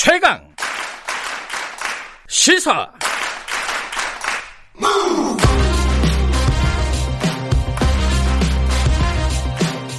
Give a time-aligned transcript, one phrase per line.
[0.00, 0.40] 최강
[2.28, 2.88] 시사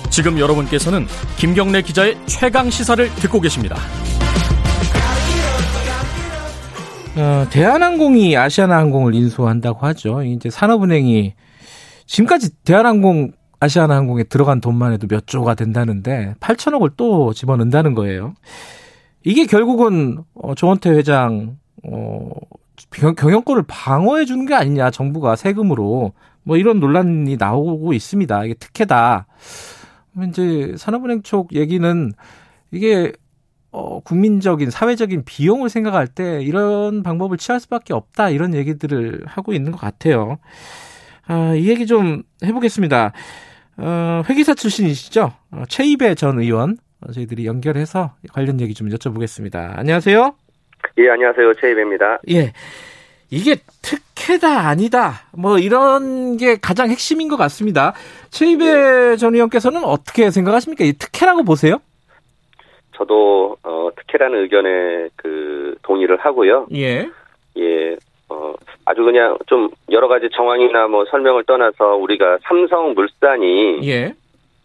[0.10, 3.76] 지금 여러분께서는 김경래 기자의 최강 시사를 듣고 계십니다.
[7.18, 10.24] 어, 대한항공이 아시아나항공을 인수한다고 하죠.
[10.24, 11.34] 이제 산업은행이
[12.06, 18.36] 지금까지 대한항공 아시아나항공에 들어간 돈만 해도 몇 조가 된다는데 8천억을 또 집어넣는다는 거예요.
[19.24, 22.30] 이게 결국은 어, 조원태 회장 어,
[23.18, 28.46] 경영권을 방어해 주는 게 아니냐 정부가 세금으로 뭐 이런 논란이 나오고 있습니다.
[28.46, 29.28] 이게 특혜다.
[30.28, 32.12] 이제 산업은행 쪽 얘기는
[32.72, 33.14] 이게
[33.72, 39.72] 어, 국민적인 사회적인 비용을 생각할 때 이런 방법을 취할 수밖에 없다 이런 얘기들을 하고 있는
[39.72, 40.40] 것 같아요.
[41.28, 43.14] 아, 이 얘기 좀 해보겠습니다.
[43.78, 45.32] 어, 회계사 출신이시죠?
[45.52, 46.76] 어, 최이배 전 의원 어,
[47.14, 49.78] 저희들이 연결해서 관련 얘기 좀 여쭤보겠습니다.
[49.78, 50.36] 안녕하세요.
[50.98, 51.54] 예, 안녕하세요.
[51.56, 52.20] 최이배입니다.
[52.32, 52.52] 예.
[53.32, 57.94] 이게 특혜다 아니다 뭐 이런 게 가장 핵심인 것 같습니다.
[58.32, 60.84] 최이배 전 의원께서는 어떻게 생각하십니까?
[60.84, 61.80] 이 특혜라고 보세요?
[62.98, 66.68] 저도 어, 특혜라는 의견에 그 동의를 하고요.
[66.74, 67.10] 예.
[67.58, 67.96] 예.
[68.30, 68.54] 어,
[68.86, 74.14] 아주 그냥 좀 여러 가지 정황이나 뭐 설명을 떠나서 우리가 삼성 물산이 예.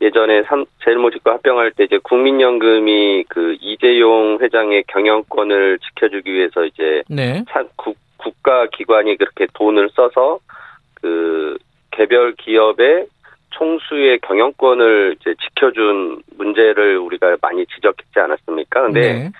[0.05, 7.43] 예전에 삼, 제일모직과 합병할 때 이제 국민연금이 그 이재용 회장의 경영권을 지켜주기 위해서 이제 네.
[7.49, 10.39] 사, 국, 국가 기관이 그렇게 돈을 써서
[11.01, 11.57] 그
[11.91, 13.07] 개별 기업의
[13.51, 18.83] 총수의 경영권을 이제 지켜준 문제를 우리가 많이 지적했지 않았습니까?
[18.83, 19.31] 근데 네.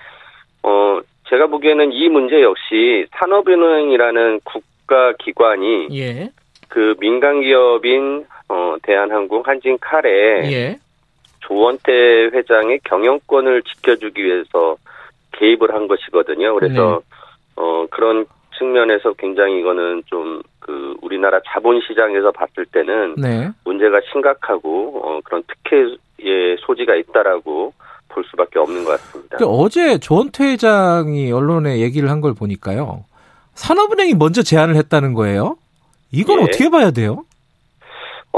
[0.63, 6.29] 어 제가 보기에는 이 문제 역시 산업은행이라는 국가 기관이 예.
[6.69, 10.79] 그 민간 기업인 어 대한항공 한진칼에 예.
[11.41, 11.91] 조원태
[12.33, 14.77] 회장의 경영권을 지켜주기 위해서
[15.33, 16.53] 개입을 한 것이거든요.
[16.55, 17.01] 그래서
[17.55, 18.25] 어 그런
[18.57, 23.51] 측면에서 굉장히 이거는 좀 그 우리나라 자본시장에서 봤을 때는 네.
[23.65, 27.71] 문제가 심각하고 어 그런 특혜의 소지가 있다라고
[28.09, 29.37] 볼 수밖에 없는 것 같습니다.
[29.37, 33.03] 그 어제 조원태 회장이 언론에 얘기를 한 걸 보니까요.
[33.53, 35.55] 산업은행이 먼저 제안을 했다는 거예요.
[36.11, 36.43] 이건 예.
[36.45, 37.25] 어떻게 봐야 돼요?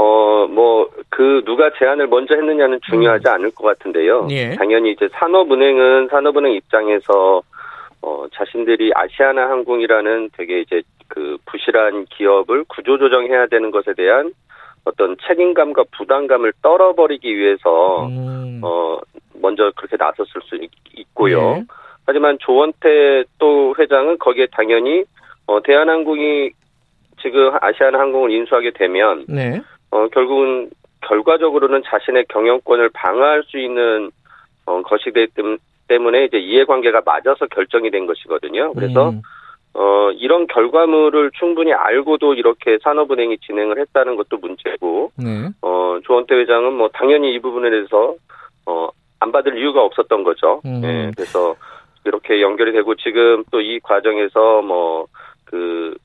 [0.00, 4.20] 어, 뭐, 그, 누가 제안을 먼저 했느냐는 중요하지 않을 것 같은데요.
[4.20, 4.30] 음.
[4.30, 4.54] 예.
[4.54, 7.42] 당연히 이제 산업은행은 산업은행 입장에서,
[8.00, 14.32] 어, 자신들이 아시아나 항공이라는 되게 이제 그 부실한 기업을 구조조정해야 되는 것에 대한
[14.84, 18.60] 어떤 책임감과 부담감을 떨어버리기 위해서, 음.
[18.62, 19.00] 어,
[19.34, 21.56] 먼저 그렇게 나섰을 수 있, 있고요.
[21.56, 21.64] 예.
[22.06, 25.02] 하지만 조원태 또 회장은 거기에 당연히,
[25.48, 26.50] 어, 대한항공이
[27.20, 29.60] 지금 아시아나 항공을 인수하게 되면, 네.
[29.90, 30.70] 어, 결국은
[31.02, 34.10] 결과적으로는 자신의 경영권을 방어할 수 있는
[34.66, 38.72] 어, 것이 되기 때문- 때문에 이제 이해관계가 맞아서 결정이 된 것이거든요.
[38.74, 39.22] 그래서 음.
[39.74, 45.48] 어, 이런 결과물을 충분히 알고도 이렇게 산업은행이 진행을 했다는 것도 문제고 네.
[45.62, 48.14] 어, 조원태 회장은 뭐 당연히 이 부분에 대해서
[48.66, 48.88] 어,
[49.20, 50.60] 안 받을 이유가 없었던 거죠.
[50.66, 50.82] 음.
[50.84, 51.54] 예, 그래서
[52.04, 55.06] 이렇게 연결이 되고 지금 또 이 과정에서 뭐
[55.44, 55.96] 그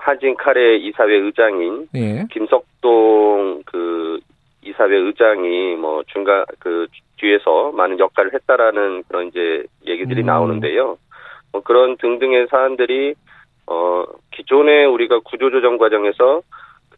[0.00, 2.26] 한진 카레 이사회 의장인 예.
[2.30, 4.20] 김석동 그
[4.62, 6.86] 이사회 의장이 뭐 중간 그
[7.16, 10.26] 뒤에서 많은 역할을 했다라는 그런 이제 얘기들이 음.
[10.26, 10.98] 나오는데요.
[11.52, 13.14] 뭐 그런 등등의 사안들이
[13.66, 16.42] 어 기존에 우리가 구조조정 과정에서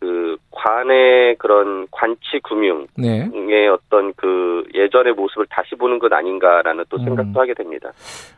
[0.00, 3.68] 그 관의 그런 관치 금융의 네.
[3.68, 7.04] 어떤 그 예전의 모습을 다시 보는 것 아닌가라는 또 음.
[7.04, 7.92] 생각도 하게 됩니다.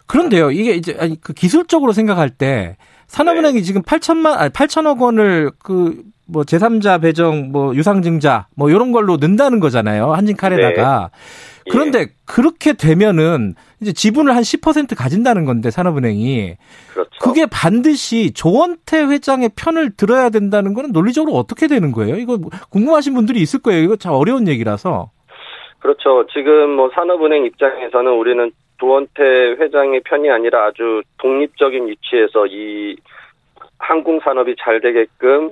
[0.08, 2.76] 그런데요, 이게 이제 아니, 그 기술적으로 생각할 때
[3.12, 3.62] 산업은행이 네.
[3.62, 9.60] 지금 8천만 아니 8천억 원을 그 뭐 제3자 배정 뭐 유상증자 뭐 이런 걸로 넣는다는
[9.60, 10.12] 거잖아요.
[10.12, 11.10] 한진칼에다가.
[11.66, 11.70] 예.
[11.70, 16.56] 그런데 그렇게 되면은 이제 지분을 한 10% 가진다는 건데 산업은행이
[16.92, 17.10] 그렇죠.
[17.20, 22.16] 그게 반드시 조원태 회장의 편을 들어야 된다는 거는 논리적으로 어떻게 되는 거예요?
[22.16, 22.38] 이거
[22.70, 23.82] 궁금하신 분들이 있을 거예요.
[23.82, 25.10] 이거 참 어려운 얘기라서.
[25.78, 26.26] 그렇죠.
[26.32, 28.50] 지금 뭐 산업은행 입장에서는 우리는
[28.82, 29.22] 조원태
[29.60, 32.96] 회장의 편이 아니라 아주 독립적인 위치에서 이
[33.78, 35.50] 항공 산업이 잘 되게끔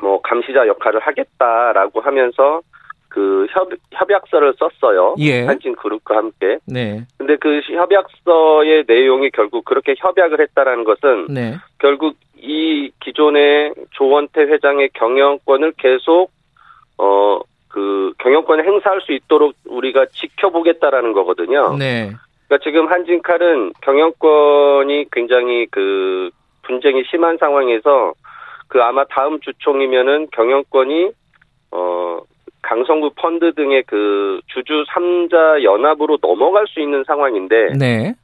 [0.00, 2.60] 뭐 감시자 역할을 하겠다라고 하면서
[3.08, 5.14] 그 협, 협약서를 썼어요.
[5.18, 5.44] 예.
[5.44, 6.58] 한진 그룹과 함께.
[6.66, 7.04] 네.
[7.16, 11.54] 근데 그 협약서의 내용이 결국 그렇게 협약을 했다라는 것은 네.
[11.78, 16.32] 결국 이 기존의 조원태 회장의 경영권을 계속
[16.96, 17.40] 어
[17.72, 21.74] 그 경영권을 행사할 수 있도록 우리가 지켜보겠다라는 거거든요.
[21.78, 22.12] 네.
[22.52, 26.30] 그러니까 지금 한진칼은 경영권이 굉장히 그
[26.62, 28.12] 분쟁이 심한 상황에서
[28.68, 31.12] 그 아마 다음 주총이면은 경영권이
[31.70, 32.20] 어
[32.60, 38.14] 강성구 펀드 등의 그 주주 3자 연합으로 넘어갈 수 있는 상황인데 네.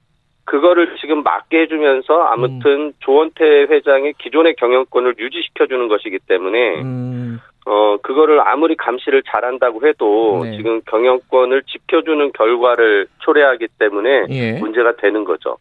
[0.44, 2.92] 그거를 지금 막게 해주면서 아무튼 음.
[3.00, 7.40] 조원태 회장의 기존의 경영권을 유지시켜주는 것이기 때문에 음.
[7.68, 10.56] 어 그거를 아무리 감시를 잘한다고 해도 네.
[10.56, 14.52] 지금 경영권을 지켜주는 결과를 초래하기 때문에 예.
[14.58, 15.58] 문제가 되는 거죠.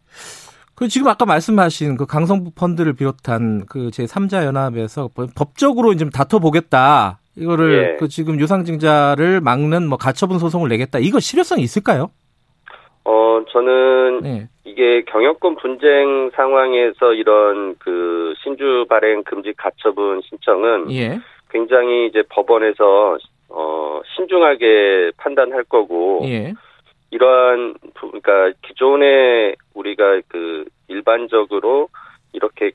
[0.74, 6.40] 그 지금 아까 말씀하신 그 강성부 펀드를 비롯한 그 제 3자 연합에서 법적으로 좀 다퉈
[6.40, 7.20] 보겠다.
[7.36, 7.98] 이거를 예.
[8.00, 11.00] 그 지금 유상증자를 막는 뭐 가처분 소송을 내겠다.
[11.00, 12.10] 이거 실효성이 있을까요?
[13.04, 14.48] 어, 저는 네.
[14.66, 21.20] 이게 경영권 분쟁 상황에서 이런 그 신주 발행 금지 가처분 신청은 예.
[21.50, 23.18] 굉장히 이제 법원에서
[23.50, 26.54] 어, 신중하게 판단할 거고 예.
[27.12, 31.90] 이러한 그러니까 기존에 우리가 그 일반적으로
[32.34, 32.72] 이렇게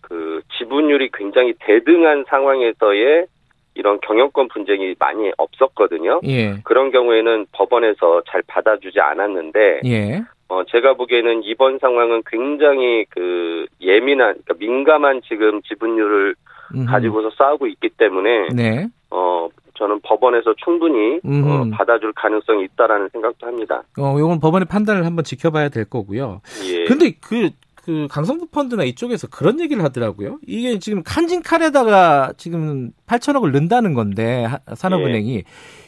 [0.00, 3.26] 그 지분율이 굉장히 대등한 상황에서의
[3.74, 6.20] 이런 경영권 분쟁이 많이 없었거든요.
[6.24, 6.56] 예.
[6.64, 10.22] 그런 경우에는 법원에서 잘 받아주지 않았는데 예.
[10.48, 16.34] 어, 제가 보기에는 이번 상황은 굉장히 그 예민한, 그러니까 민감한 지금 지분율을
[16.74, 16.86] 음흠.
[16.86, 18.88] 가지고서 싸우고 있기 때문에 네.
[19.10, 23.82] 어, 저는 법원에서 충분히 어, 받아줄 가능성이 있다라는 생각도 합니다.
[23.98, 26.40] 어, 이건 법원의 판단을 한번 지켜봐야 될 거고요.
[26.64, 26.84] 예.
[26.84, 30.38] 근데 그, 그 강성부 펀드나 이쪽에서 그런 얘기를 하더라고요.
[30.46, 35.42] 이게 지금 한진 칼에다가 지금 8천억을 넣는다는 건데 산업은행이 예.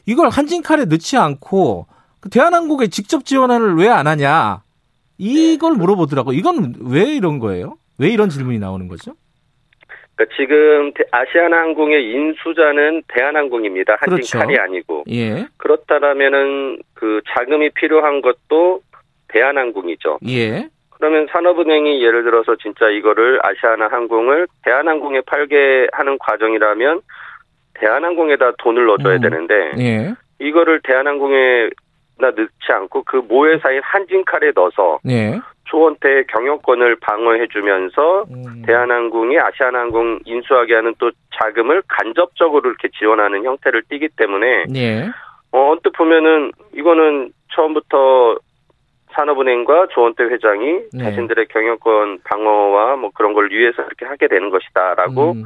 [0.06, 1.99] 이걸 한진 칼에 넣지 않고 그
[2.30, 4.62] 대한항공에 직접 지원을 왜 안 하냐
[5.18, 6.32] 이걸 물어보더라고.
[6.32, 7.76] 이건 왜 이런 거예요?
[7.98, 9.12] 왜 이런 질문이 나오는 거죠?
[10.16, 13.96] 그러니까 지금 아시아나항공의 인수자는 대한항공입니다.
[14.00, 14.62] 한진칼이 그렇죠.
[14.62, 15.04] 아니고.
[15.10, 15.46] 예.
[15.58, 18.80] 그렇다면은 그 자금이 필요한 것도
[19.28, 20.18] 대한항공이죠.
[20.28, 20.68] 예.
[20.90, 27.00] 그러면 산업은행이 예를 들어서 진짜 이거를 아시아나항공을 대한항공에 팔게 하는 과정이라면
[27.74, 29.20] 대한항공에다 돈을 넣어줘야 음.
[29.20, 30.14] 되는데 예.
[30.38, 31.70] 이거를 대한항공에
[32.20, 35.40] 나 넣지 않고 그 모회사인 한진칼에 넣어서 예.
[35.64, 38.62] 초원태 경영권을 방어해주면서 음.
[38.66, 45.08] 대한항공이 아시아나항공 인수하게 하는 또 자금을 간접적으로 이렇게 지원하는 형태를 띠기 때문에 예.
[45.52, 48.38] 어, 언뜻 보면은 이거는 처음부터
[49.12, 51.04] 산업은행과 조원태 회장이 네.
[51.04, 55.44] 자신들의 경영권 방어와 뭐 그런 걸 위해서 이렇게 하게 되는 것이다라고 음.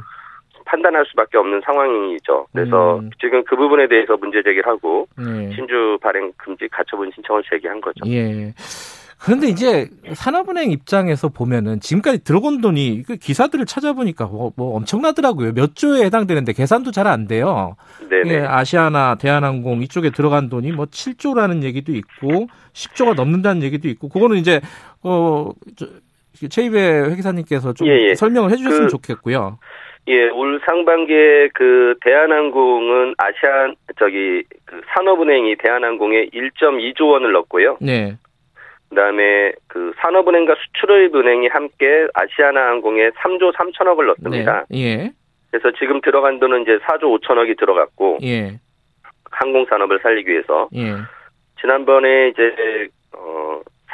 [0.65, 2.47] 판단할 수밖에 없는 상황이죠.
[2.51, 3.09] 그래서 음.
[3.19, 5.51] 지금 그 부분에 대해서 문제 제기를 하고 네.
[5.55, 7.99] 신주 발행 금지 가처분 신청을 제기한 거죠.
[8.07, 8.53] 예.
[9.25, 15.53] 그런데 이제 산업은행 입장에서 보면은 지금까지 들어온 돈이 그 기사들을 찾아보니까 뭐, 뭐 엄청나더라고요.
[15.53, 17.75] 몇 조에 해당되는데 계산도 잘 안 돼요.
[18.09, 18.33] 네네.
[18.33, 24.37] 예, 아시아나 대한항공 이쪽에 들어간 돈이 뭐 7조라는 얘기도 있고 10조가 넘는다는 얘기도 있고 그거는
[24.37, 24.59] 이제
[25.03, 25.51] 어
[26.49, 26.77] 최입배
[27.11, 28.15] 회계사님께서 좀 예, 예.
[28.15, 29.57] 설명을 해주셨으면 그, 좋겠고요.
[30.07, 37.77] 예, 올 상반기에 그 대한항공은 아시아 저기 그 산업은행이 대한항공에 1.2조 원을 넣었고요.
[37.81, 38.15] 네.
[38.89, 44.65] 그다음에 그 산업은행과 수출입은행이 함께 아시아나항공에 3조 3천억을 넣습니다.
[44.69, 44.79] 네.
[44.79, 45.11] 예.
[45.49, 48.59] 그래서 지금 들어간 돈은 이제 4조 5천억이 들어갔고 예.
[49.31, 50.93] 항공산업을 살리기 위해서 예.
[51.61, 53.04] 지난번에 이제 어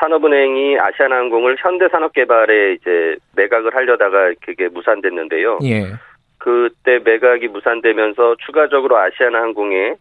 [0.02, 5.60] 산업은행이 아시아나항공을 현대산업개발에 이제 매각을 하려다가 그게 무산됐는데요.
[5.64, 5.94] 예.
[6.40, 9.96] 그때 매각이 무산되면서 추가적으로 아시아나항공에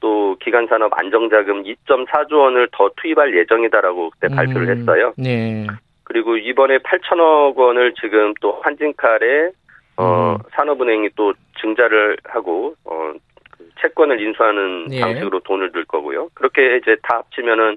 [0.00, 5.12] 또 기간산업 안정자금 2.4조 원을 더 투입할 예정이다라고 그때 음, 발표를 했어요.
[5.16, 5.66] 네.
[6.04, 9.50] 그리고 이번에 8천억 원을 지금 또 한진칼에
[9.98, 10.38] 어, 음.
[10.56, 13.12] 산업은행이 또 증자를 하고 어,
[13.50, 15.00] 그 채권을 인수하는 예.
[15.00, 16.30] 방식으로 돈을 들 거고요.
[16.34, 17.76] 그렇게 이제 다 합치면은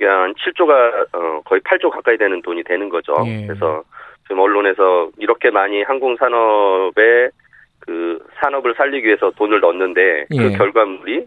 [0.00, 3.14] 한 7조가 어, 거의 8조 가까이 되는 돈이 되는 거죠.
[3.26, 3.46] 예.
[3.46, 3.82] 그래서
[4.24, 7.28] 지금 언론에서 이렇게 많이 항공 산업에
[7.80, 10.50] 그 산업을 살리기 위해서 돈을 넣었는데 그 예.
[10.50, 11.26] 그 결과물이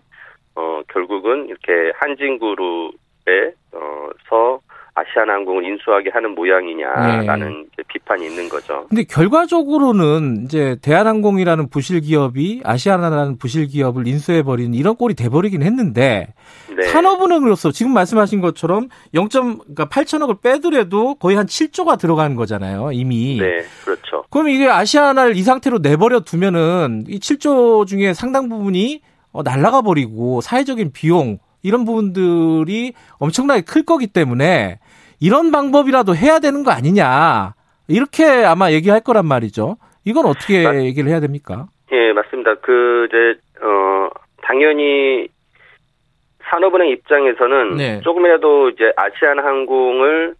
[0.56, 4.60] 어, 결국은 이렇게 한진그룹에 어서
[4.98, 7.84] 아시아나항공을 인수하게 하는 모양이냐라는 네.
[7.88, 8.88] 비판이 있는 거죠.
[8.90, 15.62] 근데 결과적으로는 이제 대한항공이라는 부실 기업이 아시아나라는 부실 기업을 인수해 버리는 이런 꼴이 돼 버리긴
[15.62, 16.34] 했는데
[16.76, 16.84] 네.
[16.88, 19.28] 산업은행으로서 지금 말씀하신 것처럼 0.
[19.30, 23.38] 그러니까 8천억을 빼더라도 거의 한 7조가 들어가는 거잖아요, 이미.
[23.40, 24.24] 네, 그렇죠.
[24.30, 29.02] 그럼 이게 아시아나를 이 상태로 내버려 두면은 이 7조 중에 상당 부분이
[29.32, 34.80] 어, 날라가 버리고 사회적인 비용 이런 부분들이 엄청나게 클 거기 때문에
[35.20, 37.54] 이런 방법이라도 해야 되는 거 아니냐
[37.88, 39.78] 이렇게 아마 얘기할 거란 말이죠.
[40.06, 41.68] 이건 어떻게 맞, 얘기를 해야 됩니까?
[41.92, 42.56] 예, 맞습니다.
[42.56, 44.10] 그 이제 어
[44.42, 45.28] 당연히
[46.50, 48.02] 산업은행 입장에서는 네.
[48.02, 50.36] 조금이라도 이제 아시안 항공을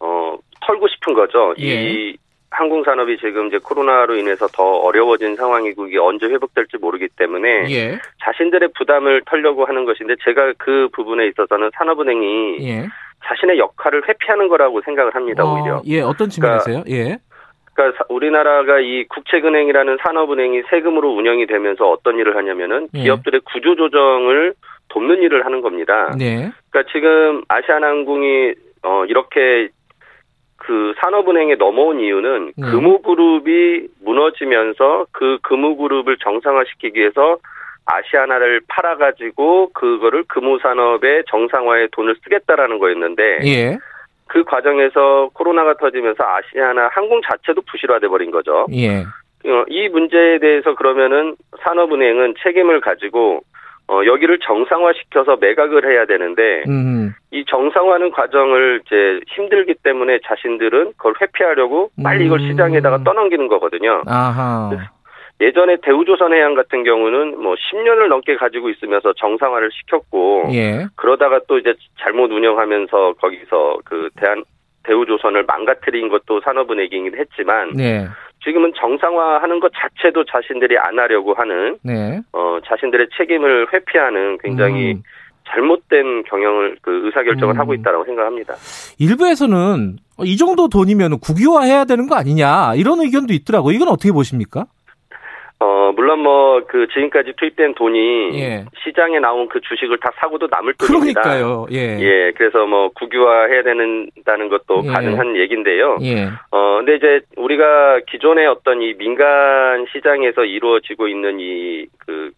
[0.00, 1.54] 어 털고 싶은 거죠.
[1.58, 1.90] 예.
[1.90, 2.16] 이
[2.50, 7.98] 항공 산업이 지금 이제 코로나로 인해서 더 어려워진 상황이고 이게 언제 회복될지 모르기 때문에 예.
[8.24, 12.88] 자신들의 부담을 털려고 하는 것인데 제가 그 부분에 있어서는 산업은행이 예.
[13.24, 15.44] 자신의 역할을 회피하는 거라고 생각을 합니다.
[15.44, 15.82] 어, 오히려.
[15.86, 16.84] 예, 어떤 측면에서요?
[16.88, 17.18] 예.
[17.74, 23.02] 그러니까 사- 우리나라가 이 국책은행이라는 산업은행이 세금으로 운영이 되면서 어떤 일을 하냐면은 예.
[23.02, 24.54] 기업들의 구조 조정을
[24.88, 26.12] 돕는 일을 하는 겁니다.
[26.18, 26.50] 네.
[26.70, 29.68] 그러니까 지금 아시아나항공이 어 이렇게
[30.56, 32.70] 그 산업은행에 넘어온 이유는 네.
[32.70, 37.38] 금호그룹이 무너지면서 그 금호그룹을 정상화시키기 위해서
[37.90, 43.78] 아시아나를 팔아가지고 그거를 금호산업의 정상화에 돈을 쓰겠다라는 거였는데 예.
[44.26, 48.66] 그 과정에서 코로나가 터지면서 아시아나 항공 자체도 부실화돼 버린 거죠.
[48.72, 49.02] 예.
[49.46, 53.42] 어, 이 문제에 대해서 그러면은 산업은행은 책임을 가지고
[53.88, 57.12] 어, 여기를 정상화시켜서 매각을 해야 되는데 음.
[57.32, 62.50] 이 정상화하는 과정을 이제 힘들기 때문에 자신들은 그걸 회피하려고 빨리 이걸 음.
[62.50, 64.02] 시장에다가 떠넘기는 거거든요.
[64.06, 64.70] 아하.
[65.40, 70.86] 예전에 대우조선해양 같은 경우는 뭐 10년을 넘게 가지고 있으면서 정상화를 시켰고 예.
[70.96, 74.44] 그러다가 또 이제 잘못 운영하면서 거기서 그 대한
[74.82, 78.06] 대우조선을 망가뜨린 것도 산업은행이긴 했지만 네.
[78.44, 82.20] 지금은 정상화하는 것 자체도 자신들이 안 하려고 하는 네.
[82.32, 85.02] 어 자신들의 책임을 회피하는 굉장히 음.
[85.48, 87.60] 잘못된 경영을 그 의사 결정을 음.
[87.60, 88.54] 하고 있다라고 생각합니다.
[88.98, 93.72] 일부에서는 어, 이 정도 돈이면 국유화해야 되는 거 아니냐 이런 의견도 있더라고.
[93.72, 94.66] 이건 어떻게 보십니까?
[96.10, 98.64] 어 물론 뭐 그 지금까지 투입된 돈이 예.
[98.84, 101.22] 시장에 나온 그 주식을 다 사고도 남을 돈입니다.
[101.22, 101.66] 그러니까요.
[101.72, 101.98] 예.
[102.00, 104.88] 예, 그래서 뭐 국유화해야 된다는 것도 예.
[104.88, 105.98] 가능한 얘기인데요.
[106.02, 106.28] 예.
[106.50, 112.30] 어, 근데 이제 우리가 기존의 어떤 이 민간 시장에서 이루어지고 있는 이그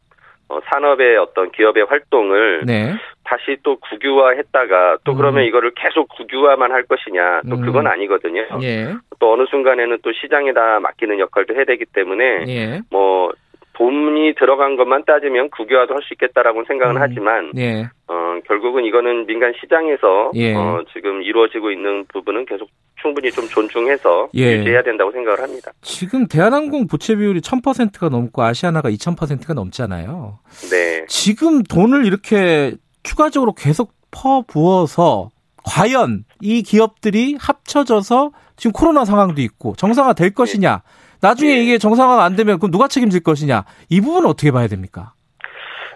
[0.48, 2.94] 어, 산업의 어떤 기업의 활동을 네.
[3.24, 5.16] 다시 또 국유화했다가 또 음.
[5.16, 7.62] 그러면 이거를 계속 국유화만 할 것이냐 또 음.
[7.62, 8.46] 그건 아니거든요.
[8.62, 8.94] 예.
[9.18, 12.80] 또 어느 순간에는 또 시장에다 맡기는 역할도 해야 되기 때문에 예.
[12.90, 13.32] 뭐
[13.74, 17.02] 돈이 들어간 것만 따지면 국유화도 할 수 있겠다라고 생각은 음.
[17.02, 17.88] 하지만 예.
[18.08, 20.54] 어, 결국은 이거는 민간 시장에서 예.
[20.54, 22.68] 어, 지금 이루어지고 있는 부분은 계속
[23.00, 24.58] 충분히 좀 존중해서 예.
[24.58, 25.72] 유지해야 된다고 생각을 합니다.
[25.80, 30.38] 지금 대한항공 부채 비율이 1000%가 넘고 아시아나가 2000%가 넘잖아요.
[30.70, 31.04] 네.
[31.08, 35.30] 지금 돈을 이렇게 추가적으로 계속 퍼부어서
[35.64, 40.82] 과연 이 기업들이 합쳐져서 지금 코로나 상황도 있고 정상화 될 것이냐?
[41.22, 41.62] 나중에 예.
[41.62, 43.64] 이게 정상화가 안 되면 그럼 누가 책임질 것이냐?
[43.88, 45.12] 이 부분은 어떻게 봐야 됩니까?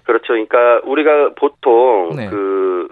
[0.05, 0.29] 그렇죠.
[0.29, 2.31] 그러니까 우리가 보통 네.
[2.31, 2.89] 그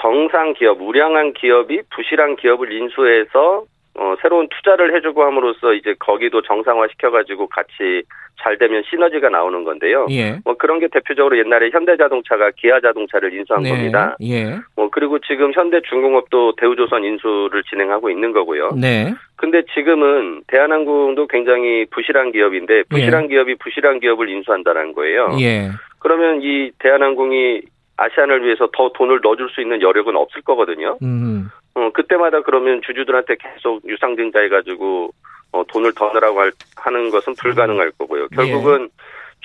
[0.00, 3.64] 정상 기업, 우량한 기업이 부실한 기업을 인수해서
[3.98, 8.04] 어, 새로운 투자를 해주고 함으로써 이제 거기도 정상화 시켜가지고 같이
[8.40, 10.06] 잘 되면 시너지가 나오는 건데요.
[10.10, 10.38] 예.
[10.44, 14.16] 뭐 그런 게 대표적으로 옛날에 현대자동차가 기아자동차를 인수한 겁니다.
[14.22, 14.56] 예.
[14.76, 18.70] 뭐 그리고 지금 현대중공업도 대우조선 인수를 진행하고 있는 거고요.
[18.80, 19.12] 네.
[19.34, 25.36] 근데 지금은 대한항공도 굉장히 부실한 기업인데 부실한 기업이 부실한 기업을 인수한다는 거예요.
[25.40, 25.70] 예.
[25.98, 27.62] 그러면 이 대한항공이
[27.96, 30.96] 아시안을 위해서 더 돈을 넣어줄 수 있는 여력은 없을 거거든요.
[31.02, 31.48] 음.
[31.78, 35.10] 어, 그때마다 그러면 주주들한테 계속 유상증자 해가지고
[35.52, 38.28] 어, 돈을 더 넣으라고 할- 하는 것은 불가능할 거고요.
[38.28, 38.88] 결국은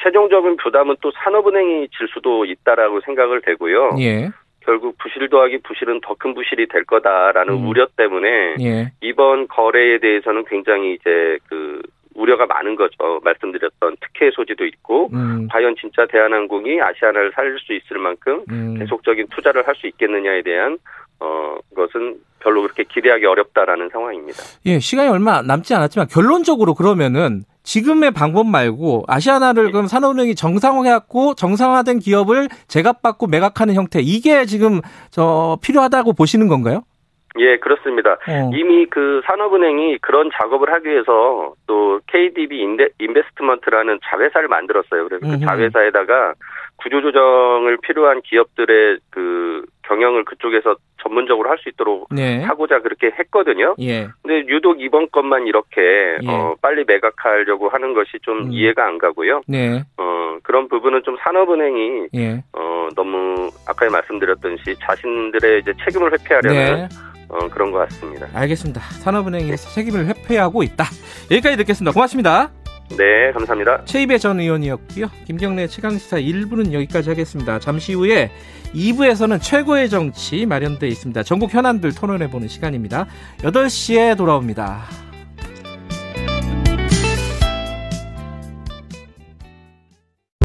[0.01, 3.91] 최종적인 부담은 또 산업은행이 질 수도 있다라고 생각을 되고요.
[3.99, 4.29] 예.
[4.65, 7.67] 결국 부실 더하기 부실은 더 큰 부실이 될 거다라는 음.
[7.67, 8.91] 우려 때문에 예.
[9.01, 11.81] 이번 거래에 대해서는 굉장히 이제 그
[12.15, 13.19] 우려가 많은 거죠.
[13.23, 15.47] 말씀드렸던 특혜 소지도 있고 음.
[15.51, 18.75] 과연 진짜 대한항공이 아시아나를 살릴 수 있을 만큼 음.
[18.77, 20.77] 계속적인 투자를 할 수 있겠느냐에 대한
[21.19, 24.37] 어 것은 별로 그렇게 기대하기 어렵다라는 상황입니다.
[24.67, 31.99] 예, 시간이 얼마 남지 않았지만 결론적으로 그러면은 지금의 방법 말고 아시아나를 그럼 산업은행이 정상화해갖고 정상화된
[31.99, 36.83] 기업을 제값받고 매각하는 형태 이게 지금 저 필요하다고 보시는 건가요?
[37.39, 38.13] 예, 그렇습니다.
[38.13, 38.51] 어.
[38.53, 45.07] 이미 그 산업은행이 그런 작업을 하기 위해서 또 KDB 인데, 인베스트먼트라는 자회사를 만들었어요.
[45.07, 45.25] 그래서.
[45.27, 46.33] 그 자회사에다가
[46.77, 52.41] 구조조정을 필요한 기업들의 그 경영을 그쪽에서 전문적으로 할 수 있도록 네.
[52.43, 53.75] 하고자 그렇게 했거든요.
[53.79, 54.07] 예.
[54.21, 56.27] 근데 유독 이번 것만 이렇게 예.
[56.27, 58.51] 어, 빨리 매각하려고 하는 것이 좀 음.
[58.51, 59.41] 이해가 안 가고요.
[59.47, 59.83] 네.
[59.97, 62.43] 어, 그런 부분은 좀 산업은행이 예.
[62.53, 66.87] 어, 너무 아까 말씀드렸듯이 자신들의 이제 책임을 회피하려는 네.
[67.33, 68.27] 어, 그런 것 같습니다.
[68.33, 68.81] 알겠습니다.
[68.81, 70.85] 산업은행이 책임을 회피하고 있다.
[71.31, 71.91] 여기까지 듣겠습니다.
[71.91, 72.51] 고맙습니다.
[72.97, 73.85] 네, 감사합니다.
[73.85, 75.07] 최입의 전 의원이었고요.
[75.25, 77.59] 김경래 최강시사 1부는 여기까지 하겠습니다.
[77.59, 78.29] 잠시 후에
[78.75, 81.23] 2부에서는 최고의 정치 마련되어 있습니다.
[81.23, 83.07] 전국 현안들 토론해보는 시간입니다.
[83.39, 85.02] 8시에 돌아옵니다.